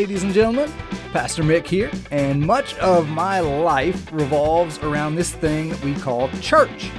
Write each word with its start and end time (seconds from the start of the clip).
ladies 0.00 0.22
and 0.22 0.32
gentlemen. 0.32 0.72
Pastor 1.12 1.42
Mick 1.42 1.66
here, 1.66 1.90
and 2.10 2.40
much 2.40 2.74
of 2.78 3.06
my 3.10 3.40
life 3.40 4.10
revolves 4.10 4.78
around 4.78 5.14
this 5.14 5.34
thing 5.34 5.78
we 5.84 5.94
call 5.94 6.30
church. 6.40 6.90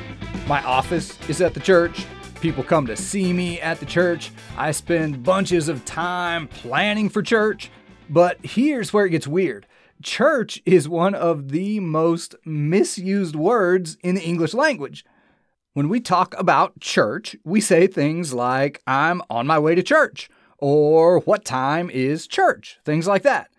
My 0.46 0.64
office 0.64 1.18
is 1.28 1.42
at 1.42 1.56
the 1.56 1.60
church. 1.60 2.06
People 2.42 2.64
come 2.64 2.86
to 2.86 2.96
see 2.96 3.34
me 3.34 3.60
at 3.60 3.80
the 3.80 3.88
church. 3.88 4.30
I 4.56 4.70
spend 4.70 5.24
bunches 5.24 5.68
of 5.68 5.84
time 5.84 6.48
planning 6.48 7.10
for 7.10 7.24
church. 7.24 7.72
But 8.08 8.38
here's 8.44 8.94
where 8.94 9.08
it 9.08 9.10
gets 9.10 9.26
weird 9.26 9.66
church 10.04 10.62
is 10.64 10.88
one 10.88 11.16
of 11.16 11.50
the 11.50 11.80
most 11.80 12.36
misused 12.46 13.36
words 13.36 13.98
in 14.04 14.14
the 14.14 14.22
English 14.22 14.54
language. 14.54 15.04
When 15.74 15.90
we 15.90 16.02
talk 16.02 16.36
about 16.38 16.80
church, 16.80 17.36
we 17.44 17.62
say 17.62 17.88
things 17.88 18.32
like, 18.32 18.80
I'm 18.86 19.24
on 19.28 19.48
my 19.48 19.58
way 19.58 19.74
to 19.74 19.82
church, 19.82 20.30
or 20.62 21.20
what 21.22 21.44
time 21.44 21.90
is 21.90 22.28
church, 22.28 22.80
things 22.86 23.08
like 23.08 23.24
that. 23.24 23.50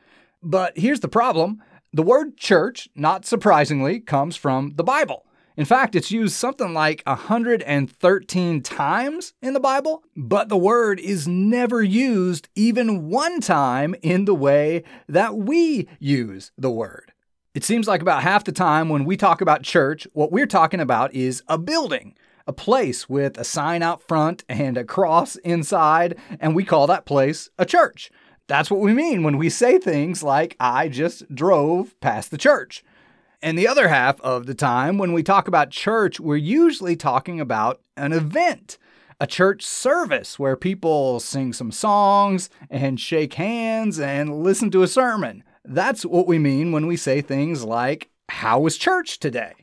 But 0.42 0.78
here's 0.78 1.00
the 1.00 1.08
problem 1.08 1.62
the 1.92 2.02
word 2.02 2.38
church, 2.38 2.88
not 2.94 3.26
surprisingly, 3.26 4.00
comes 4.00 4.34
from 4.34 4.72
the 4.76 4.84
Bible. 4.84 5.26
In 5.56 5.66
fact, 5.66 5.94
it's 5.94 6.10
used 6.10 6.34
something 6.34 6.72
like 6.72 7.02
113 7.04 8.62
times 8.62 9.34
in 9.42 9.52
the 9.52 9.60
Bible, 9.60 10.02
but 10.16 10.48
the 10.48 10.56
word 10.56 10.98
is 10.98 11.28
never 11.28 11.82
used 11.82 12.48
even 12.54 13.10
one 13.10 13.40
time 13.40 13.94
in 14.00 14.24
the 14.24 14.34
way 14.34 14.82
that 15.08 15.36
we 15.36 15.88
use 15.98 16.52
the 16.56 16.70
word. 16.70 17.12
It 17.54 17.64
seems 17.64 17.86
like 17.86 18.00
about 18.00 18.22
half 18.22 18.44
the 18.44 18.52
time 18.52 18.88
when 18.88 19.04
we 19.04 19.18
talk 19.18 19.42
about 19.42 19.62
church, 19.62 20.06
what 20.14 20.32
we're 20.32 20.46
talking 20.46 20.80
about 20.80 21.12
is 21.12 21.42
a 21.48 21.58
building, 21.58 22.14
a 22.46 22.52
place 22.52 23.08
with 23.08 23.38
a 23.38 23.44
sign 23.44 23.82
out 23.82 24.02
front 24.02 24.44
and 24.48 24.76
a 24.76 24.84
cross 24.84 25.36
inside, 25.36 26.16
and 26.40 26.54
we 26.54 26.64
call 26.64 26.86
that 26.86 27.06
place 27.06 27.50
a 27.58 27.64
church. 27.64 28.10
That's 28.48 28.70
what 28.70 28.80
we 28.80 28.92
mean 28.92 29.22
when 29.22 29.38
we 29.38 29.48
say 29.48 29.78
things 29.78 30.22
like, 30.22 30.56
I 30.58 30.88
just 30.88 31.32
drove 31.34 31.98
past 32.00 32.30
the 32.30 32.38
church. 32.38 32.84
And 33.40 33.58
the 33.58 33.66
other 33.66 33.88
half 33.88 34.20
of 34.20 34.46
the 34.46 34.54
time, 34.54 34.98
when 34.98 35.12
we 35.12 35.22
talk 35.22 35.48
about 35.48 35.70
church, 35.70 36.20
we're 36.20 36.36
usually 36.36 36.94
talking 36.94 37.40
about 37.40 37.80
an 37.96 38.12
event, 38.12 38.78
a 39.20 39.26
church 39.26 39.64
service 39.64 40.38
where 40.38 40.56
people 40.56 41.18
sing 41.18 41.52
some 41.52 41.72
songs 41.72 42.50
and 42.70 43.00
shake 43.00 43.34
hands 43.34 43.98
and 43.98 44.42
listen 44.42 44.70
to 44.70 44.82
a 44.82 44.88
sermon. 44.88 45.42
That's 45.64 46.04
what 46.04 46.26
we 46.26 46.38
mean 46.38 46.72
when 46.72 46.86
we 46.86 46.96
say 46.96 47.20
things 47.20 47.64
like, 47.64 48.10
How 48.28 48.60
was 48.60 48.76
church 48.76 49.18
today? 49.18 49.61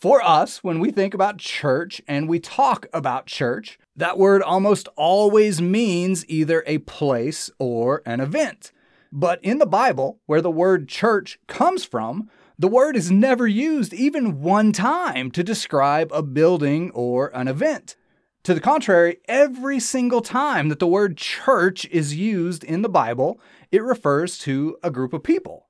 For 0.00 0.22
us, 0.22 0.62
when 0.62 0.78
we 0.78 0.92
think 0.92 1.12
about 1.12 1.38
church 1.38 2.00
and 2.06 2.28
we 2.28 2.38
talk 2.38 2.86
about 2.92 3.26
church, 3.26 3.80
that 3.96 4.16
word 4.16 4.42
almost 4.42 4.86
always 4.94 5.60
means 5.60 6.24
either 6.28 6.62
a 6.68 6.78
place 6.78 7.50
or 7.58 8.02
an 8.06 8.20
event. 8.20 8.70
But 9.10 9.42
in 9.42 9.58
the 9.58 9.66
Bible, 9.66 10.20
where 10.26 10.40
the 10.40 10.52
word 10.52 10.86
church 10.86 11.40
comes 11.48 11.84
from, 11.84 12.30
the 12.56 12.68
word 12.68 12.94
is 12.94 13.10
never 13.10 13.48
used 13.48 13.92
even 13.92 14.40
one 14.40 14.70
time 14.70 15.32
to 15.32 15.42
describe 15.42 16.12
a 16.12 16.22
building 16.22 16.92
or 16.92 17.36
an 17.36 17.48
event. 17.48 17.96
To 18.44 18.54
the 18.54 18.60
contrary, 18.60 19.16
every 19.26 19.80
single 19.80 20.20
time 20.20 20.68
that 20.68 20.78
the 20.78 20.86
word 20.86 21.16
church 21.16 21.86
is 21.86 22.14
used 22.14 22.62
in 22.62 22.82
the 22.82 22.88
Bible, 22.88 23.40
it 23.72 23.82
refers 23.82 24.38
to 24.38 24.76
a 24.80 24.92
group 24.92 25.12
of 25.12 25.24
people. 25.24 25.66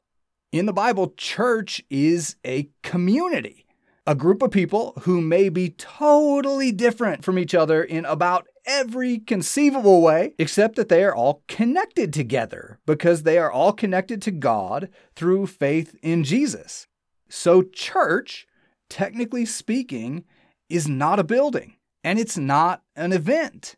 In 0.53 0.67
the 0.67 0.75
Bible, 0.75 1.15
church 1.17 1.83
is 1.89 2.37
a 2.45 2.69
community 2.83 3.65
a 4.09 4.15
group 4.15 4.41
of 4.41 4.51
people 4.51 4.95
who 5.03 5.21
may 5.21 5.51
be 5.51 5.69
totally 5.69 6.73
different 6.73 7.23
from 7.23 7.39
each 7.39 7.55
other 7.55 7.85
in 7.85 8.07
about 8.07 8.49
every 8.65 9.19
conceivable 9.19 10.01
way, 10.01 10.33
except 10.39 10.77
that 10.77 10.89
they 10.89 11.05
are 11.05 11.15
all 11.15 11.43
connected 11.47 12.11
together 12.11 12.79
because 12.87 13.23
they 13.23 13.37
are 13.37 13.53
all 13.53 13.71
connected 13.71 14.23
to 14.23 14.31
God 14.31 14.89
through 15.15 15.47
faith 15.47 15.95
in 16.03 16.25
Jesus. 16.25 16.87
So, 17.29 17.61
church, 17.61 18.47
technically 18.89 19.45
speaking, 19.45 20.25
is 20.71 20.89
not 20.89 21.19
a 21.19 21.25
building 21.25 21.77
and 22.03 22.19
it's 22.19 22.39
not 22.39 22.81
an 22.97 23.13
event, 23.13 23.77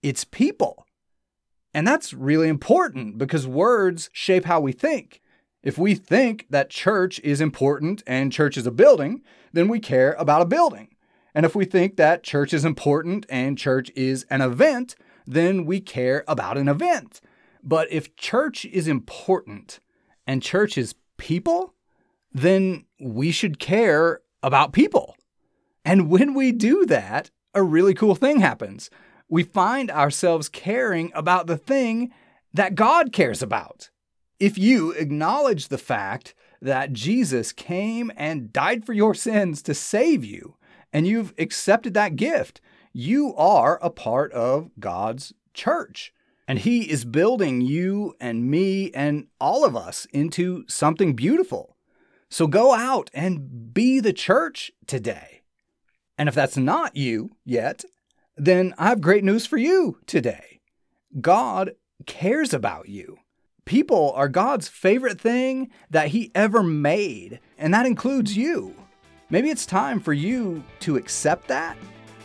it's 0.00 0.22
people. 0.22 0.86
And 1.74 1.88
that's 1.88 2.14
really 2.14 2.48
important 2.48 3.18
because 3.18 3.48
words 3.48 4.10
shape 4.12 4.44
how 4.44 4.60
we 4.60 4.70
think. 4.70 5.20
If 5.62 5.76
we 5.76 5.94
think 5.94 6.46
that 6.50 6.70
church 6.70 7.20
is 7.20 7.40
important 7.40 8.02
and 8.06 8.32
church 8.32 8.56
is 8.56 8.66
a 8.66 8.70
building, 8.70 9.22
then 9.52 9.68
we 9.68 9.78
care 9.78 10.16
about 10.18 10.42
a 10.42 10.46
building. 10.46 10.88
And 11.34 11.44
if 11.44 11.54
we 11.54 11.64
think 11.64 11.96
that 11.96 12.22
church 12.22 12.52
is 12.52 12.64
important 12.64 13.26
and 13.28 13.58
church 13.58 13.90
is 13.94 14.24
an 14.30 14.40
event, 14.40 14.96
then 15.26 15.64
we 15.64 15.80
care 15.80 16.24
about 16.26 16.56
an 16.56 16.68
event. 16.68 17.20
But 17.62 17.92
if 17.92 18.16
church 18.16 18.64
is 18.64 18.88
important 18.88 19.80
and 20.26 20.42
church 20.42 20.78
is 20.78 20.94
people, 21.18 21.74
then 22.32 22.86
we 22.98 23.30
should 23.30 23.58
care 23.58 24.20
about 24.42 24.72
people. 24.72 25.16
And 25.84 26.08
when 26.08 26.34
we 26.34 26.52
do 26.52 26.86
that, 26.86 27.30
a 27.54 27.62
really 27.62 27.94
cool 27.94 28.14
thing 28.14 28.40
happens. 28.40 28.90
We 29.28 29.42
find 29.42 29.90
ourselves 29.90 30.48
caring 30.48 31.12
about 31.14 31.46
the 31.46 31.56
thing 31.56 32.12
that 32.52 32.74
God 32.74 33.12
cares 33.12 33.42
about. 33.42 33.89
If 34.40 34.56
you 34.56 34.92
acknowledge 34.92 35.68
the 35.68 35.78
fact 35.78 36.34
that 36.62 36.94
Jesus 36.94 37.52
came 37.52 38.10
and 38.16 38.52
died 38.52 38.86
for 38.86 38.94
your 38.94 39.14
sins 39.14 39.62
to 39.62 39.74
save 39.74 40.24
you, 40.24 40.56
and 40.92 41.06
you've 41.06 41.34
accepted 41.38 41.94
that 41.94 42.16
gift, 42.16 42.60
you 42.92 43.34
are 43.36 43.78
a 43.82 43.90
part 43.90 44.32
of 44.32 44.70
God's 44.80 45.34
church. 45.54 46.12
And 46.48 46.58
He 46.58 46.90
is 46.90 47.04
building 47.04 47.60
you 47.60 48.16
and 48.18 48.50
me 48.50 48.90
and 48.92 49.28
all 49.40 49.64
of 49.64 49.76
us 49.76 50.06
into 50.12 50.64
something 50.66 51.14
beautiful. 51.14 51.76
So 52.28 52.46
go 52.46 52.74
out 52.74 53.10
and 53.12 53.72
be 53.72 54.00
the 54.00 54.12
church 54.12 54.72
today. 54.86 55.42
And 56.18 56.28
if 56.28 56.34
that's 56.34 56.56
not 56.56 56.96
you 56.96 57.30
yet, 57.44 57.84
then 58.36 58.74
I 58.78 58.88
have 58.88 59.00
great 59.00 59.22
news 59.22 59.46
for 59.46 59.58
you 59.58 59.98
today. 60.06 60.60
God 61.20 61.72
cares 62.06 62.52
about 62.52 62.88
you. 62.88 63.19
People 63.64 64.12
are 64.16 64.28
God's 64.28 64.68
favorite 64.68 65.20
thing 65.20 65.70
that 65.90 66.08
He 66.08 66.30
ever 66.34 66.62
made, 66.62 67.40
and 67.58 67.72
that 67.74 67.86
includes 67.86 68.36
you. 68.36 68.74
Maybe 69.28 69.50
it's 69.50 69.66
time 69.66 70.00
for 70.00 70.12
you 70.12 70.64
to 70.80 70.96
accept 70.96 71.48
that 71.48 71.76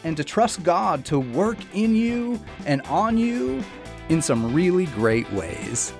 and 0.03 0.15
to 0.17 0.23
trust 0.23 0.63
God 0.63 1.05
to 1.05 1.19
work 1.19 1.57
in 1.73 1.95
you 1.95 2.39
and 2.65 2.81
on 2.83 3.17
you 3.17 3.63
in 4.09 4.21
some 4.21 4.53
really 4.53 4.85
great 4.87 5.31
ways. 5.33 5.93